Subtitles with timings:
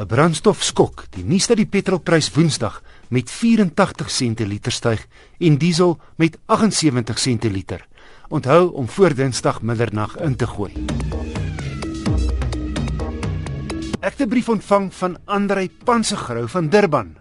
[0.00, 2.78] 'n Brandstofskok, die nuus dat die petrolprys Woensdag
[3.12, 5.02] met 84 sente liter styg
[5.38, 7.84] en diesel met 78 sente liter.
[8.28, 10.72] Onthou om voor Dinsdag middernag in te gooi.
[14.00, 17.16] Ek het 'n brief ontvang van Andrei Pansegrou van Durban.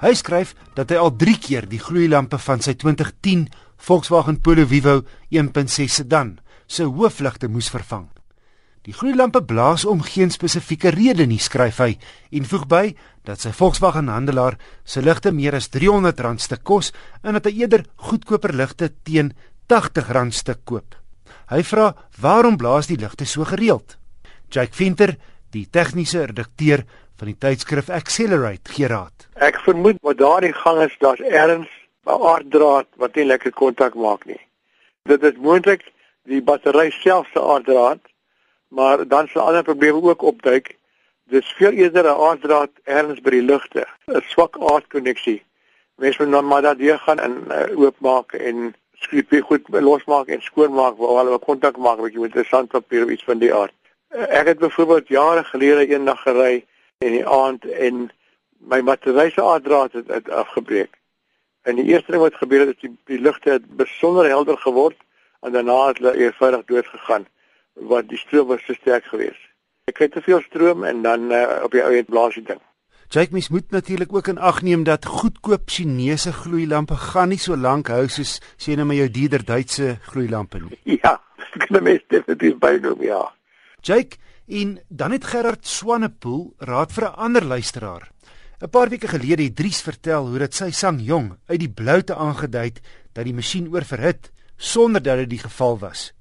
[0.00, 5.02] Hy skryf dat hy al 3 keer die gloeilampe van sy 2010 Volkswagen Polo Vivo
[5.30, 8.11] 1.6 sedan se hoofligte moes vervang.
[8.82, 11.92] Die gloeilampe blaas om geen spesifieke rede nie, skryf hy
[12.34, 12.86] en voeg by
[13.22, 16.90] dat sy Volkswagen handelaar se ligte meer as R300 stuk kos
[17.22, 19.30] en dat hy eerder goedkoper ligte teen
[19.70, 20.98] R80 stuk koop.
[21.54, 23.94] Hy vra waarom blaas die ligte so gereeld?
[24.50, 25.14] Jake Venter,
[25.54, 26.82] die tegniese redakteur
[27.20, 29.28] van die tydskrif Accelerate, gee raad.
[29.38, 31.70] Ek vermoed wat daardie gang is, daar's erns
[32.02, 34.42] 'n aarddraad wat nie lekker kontak maak nie.
[35.06, 35.86] Dit is moontlik
[36.26, 38.02] die battery self se aarddraad
[38.72, 40.76] maar dan sal ander probleme ook opduik.
[41.24, 45.42] Dis veel eerder 'n aarddraad ergens by die lugte, 'n swak aardkonneksie.
[45.94, 48.74] Mens moet dan maar daardeur gaan en uh, oopmaak en
[49.28, 53.24] weer goed losmaak en skoonmaak waar hulle kontak maak met jou interessant papier of iets
[53.24, 53.74] van die aard.
[54.10, 56.64] Uh, ek het byvoorbeeld jare gelede eendag gery
[56.98, 58.10] in die aand en
[58.58, 60.98] my battery se aarddraad het, het afgebreek.
[61.62, 64.96] En die eerste ding wat gebeur het is die, die ligte het besonder helder geword
[65.40, 67.26] en daarna het hulle eenvoudig dood gegaan
[67.74, 69.40] wat die stroom was te sterk geweest.
[69.90, 72.60] Ek kry te veel stroom en dan uh, op die ou end blaas die ding.
[73.12, 77.56] Jake mens moet natuurlik ook in ag neem dat goedkoop Chinese gloeilampe gaan nie so
[77.56, 80.78] lank hou soos sien nou met jou dierder Duitse gloeilampe nie.
[81.02, 81.18] Ja,
[81.52, 83.20] ek kan mes definitief bynoem ja.
[83.84, 84.16] Jake
[84.48, 88.08] en dan het Gerard Swanepoel raad vir 'n ander luisteraar.
[88.62, 92.14] 'n Paar weke gelede het Dries vertel hoe dit sy sang jong uit die bloute
[92.14, 92.80] aangedui het
[93.12, 96.12] dat die masjien oorverhit sonder dat dit die geval was.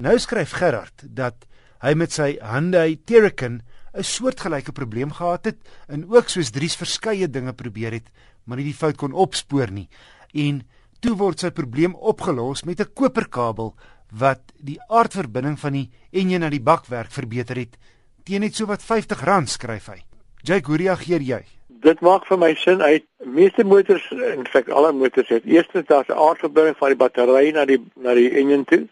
[0.00, 1.42] Nou skryf Gerard dat
[1.84, 3.60] hy met sy Hyundai Terracan
[3.92, 8.08] 'n soortgelyke probleem gehad het en ook soos Dries verskeie dinge probeer het,
[8.44, 9.88] maar nie die fout kon opspoor nie.
[10.32, 10.62] En
[11.00, 13.74] toe word sy probleem opgelos met 'n koperkabel
[14.12, 17.76] wat die aardverbinding van die enjin na die bakwerk verbeter het
[18.24, 20.00] teen net so wat R50 skryf hy.
[20.42, 21.44] Jake, hoe reageer jy?
[21.68, 23.04] Dit maak vir my sin uit.
[23.24, 27.64] Meeste motors, in feite alle motors het eerstens daar's 'n aardverbinding van die battery na
[27.64, 28.88] die na die enjin toe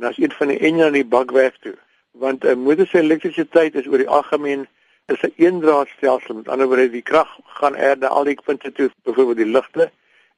[0.00, 1.76] en as een van die enjin aan die bakwerk toe
[2.10, 4.66] want 'n uh, motor se elektrisiteit is oor die algemeen
[5.06, 6.34] is 'n eendraadstelsel.
[6.34, 9.90] Met ander woorde die krag gaan erde al die punte toe byvoorbeeld die ligte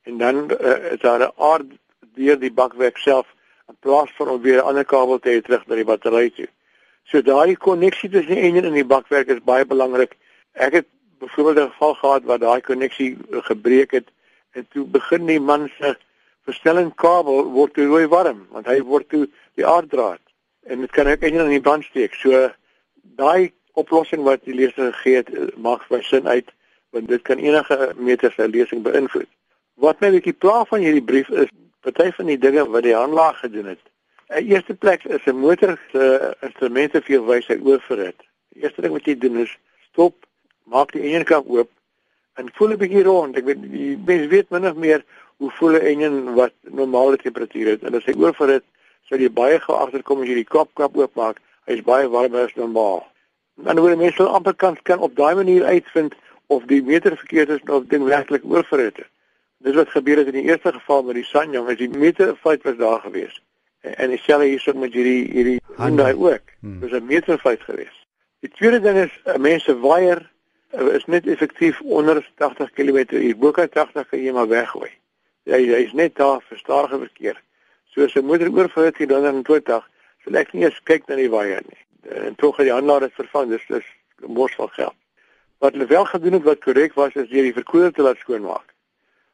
[0.02, 1.66] en dan uh, is daar 'n aard
[2.14, 3.26] deur die bakwerk self
[3.68, 6.48] in plaas van om weer 'n ander kabel te hê terug na die battery toe.
[7.04, 10.16] So daai koneksie tussen die enjin en die bakwerk is baie belangrik
[10.52, 10.86] ek het
[11.18, 14.08] byvoorbeeld 'n geval gehad waar daai koneksie gebreek het
[14.52, 15.96] en toe begin die man se
[16.48, 19.26] verstellingskabel word toe rooi warm want hy word toe
[19.58, 20.20] die aarddraad
[20.66, 22.14] en dit kan ook eintlik in die brand steek.
[22.14, 22.50] So
[23.18, 26.50] daai oplossing wat die leser gegee het, eh, maak vir sin uit
[26.92, 29.28] want dit kan enige meter se lesing beïnvloed.
[29.80, 31.48] Wat my bietjie pla van hierdie brief is
[31.80, 33.80] party van die dinge wat die handelaar gedoen het.
[34.36, 38.20] In eerste plek is 'n motor se instrumente vir jou wys hy oorverhit.
[38.52, 39.58] Die eerste ding wat jy doen is
[39.90, 40.14] stop,
[40.64, 41.70] maak die enjinkamp oop
[42.34, 43.36] en voel 'n bietjie rond.
[43.36, 45.04] Ek weet die mens weet min of meer
[45.36, 48.64] hoe voel 'n enjin wat normale temperatuur het en as hy oorverhit
[49.08, 51.40] sal jy baie gou agterkom as jy die kop kap oopmaak.
[51.66, 53.06] Hy is baie warmer as normaal.
[53.56, 56.14] Dan word mense sal amper kan kan op daai manier uitvind
[56.46, 59.10] of die meter verkeerd is of ding werklik oorverhit het.
[59.62, 62.62] Dis wat gebeur het in die eerste geval met die Sanyong, as die meter fout
[62.62, 63.42] was daar gewees.
[63.80, 66.54] En, en dieselfde hierso met hierdie hierdie Hyundai ook.
[66.60, 66.80] Hmm.
[66.80, 67.94] Dis 'n meter fout gewees.
[68.40, 70.30] Die tweede ding is mense waier
[70.72, 73.38] is net effektief onder 80 km/h.
[73.38, 74.90] Bo kan 80 kan jy maar weggooi.
[75.44, 77.42] Hy hy is net daar vir stadige verkeer.
[77.92, 79.88] So as 'n moeder oorverhit hier dan in 20,
[80.24, 81.82] sal ek nie eens kyk na die waier nie.
[82.26, 83.84] En tog het die handelaar dit vervang, dis dis
[84.26, 84.94] mors van geld.
[85.58, 88.72] Wat hulle wel gedoen het wat korrek was is deur die verkoeler te laat skoonmaak.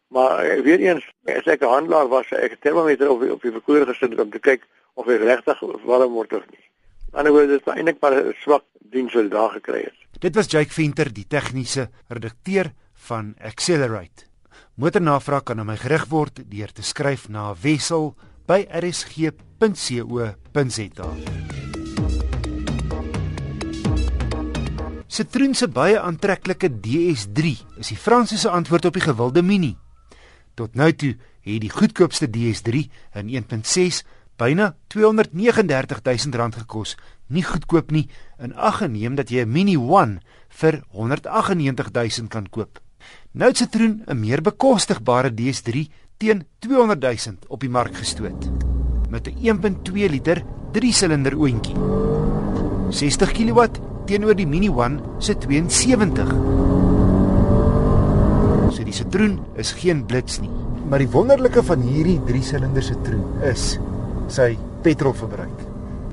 [0.09, 3.53] Maar uh, weer eens, as ek 'n handelaar was, ek 'n termometer op op die
[3.53, 6.65] verkoeler gesit het om te kyk of hy regtig warm word of nie.
[7.13, 9.95] Aan die ander wyse is eintlik maar 'n swak diens wat daar gekry het.
[10.21, 14.27] Dit was Jake Venter, die tegniese redakteur van Accelerate.
[14.75, 18.15] Motornavraag kan aan my gerig word deur te skryf na Wessel
[18.47, 20.37] by rsg.co.za.
[25.07, 27.39] Citroen se baie aantreklike DS3
[27.79, 29.77] is die Franse antwoord op die gewilde Mini.
[30.55, 32.85] Tot nou toe het die goedkoopste DS3
[33.15, 34.03] in 1.6
[34.39, 36.97] byna 239 000 rand gekos.
[37.29, 38.09] Nie goedkoop nie
[38.39, 42.81] in ag geneem dat jy 'n Mini One vir 198 000 kan koop.
[43.33, 48.51] Nou Citroen 'n meer bekostigbare DS3 teen 200 000 op die mark gestoot
[49.11, 50.43] met 'n 1.2 liter
[50.73, 51.77] 3-silinder oontjie.
[52.91, 53.61] 60 kW
[54.07, 56.29] teenoor die Mini One se 72.
[58.73, 60.51] So die Citroen is geen blits nie.
[60.89, 63.79] Maar die wonderlike van hierdie 3-silinder Citroen is
[64.29, 65.65] sy petrolverbruik.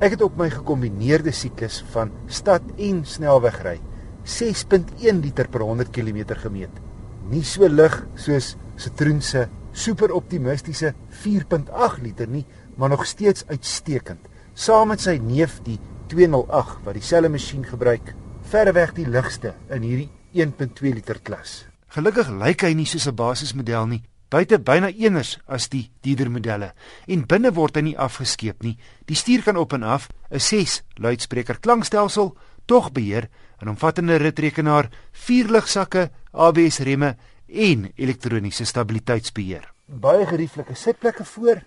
[0.04, 3.78] Ek het op my gekombineerde siklus van stad en snelwegry
[4.26, 6.82] 6.1 liter per 100 km gemeet.
[7.30, 12.44] Nie so lig soos Citroen se super optimistiese 4.8 liter nie,
[12.76, 14.20] maar nog steeds uitstekend.
[14.54, 15.78] Saam met sy neef die
[16.12, 18.14] 208 wat dieselfde masjien gebruik,
[18.52, 21.66] verreweg die ligste in hierdie 1.2 liter klas.
[21.96, 26.72] Gelukkig lyk hy nie soos 'n basismodel nie, buite byna eeners as die dierder modelle
[27.08, 28.78] en binne word hy nie afgeskeep nie.
[29.06, 32.36] Die stuur kan op en af, 'n 6 luidspreker klankstelsel,
[32.66, 33.30] tog beheer,
[33.62, 37.16] 'n omvattende ritrekenaar, vier ligsakke, ABS remme
[37.48, 39.72] en elektroniese stabiliteitsbeheer.
[39.86, 41.62] Baie gerieflike sitplekke voor.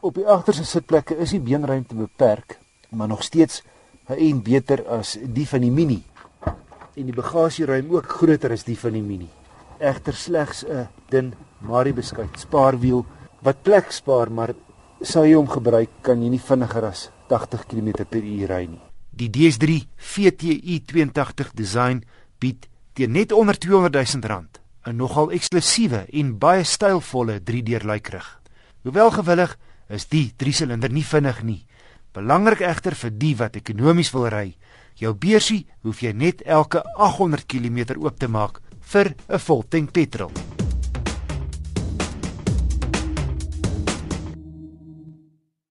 [0.00, 2.58] Op die agterste sitplekke is die beenruimte beperk,
[2.90, 3.62] maar nog steeds
[4.06, 6.02] en beter as die van die Mini.
[6.96, 9.28] En die bagasieruim ook groter as die van die Mini.
[9.78, 13.04] Egter slegs 'n dun Marie beskuit spaarwiel
[13.42, 14.54] wat plek spaar, maar
[15.00, 18.82] sou jy hom gebruik kan jy nie vinniger as 80 km/h ry nie.
[19.16, 22.02] Die DS3 VTI 82 design
[22.40, 28.26] bied teen net onder 200 000 rand 'n nogal eksklusiewe en baie stylvolle 3-deur luikrig.
[28.82, 29.56] Hoewel gewillig
[29.88, 31.66] is die 3-silinder nie vinnig nie.
[32.12, 34.56] Belangrik egter vir die wat ekonomies wil ry,
[34.94, 38.62] jou beursie hoef jy net elke 800 km oop te maak
[38.92, 40.55] vir 'n voltank petrol.